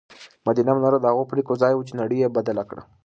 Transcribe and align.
مدینه 0.45 0.71
منوره 0.75 0.99
د 1.01 1.05
هغو 1.11 1.23
پرېکړو 1.31 1.59
ځای 1.61 1.73
و 1.75 1.85
چې 1.87 1.93
نړۍ 2.01 2.17
یې 2.23 2.33
بدله 2.37 2.63
کړه. 2.69 2.81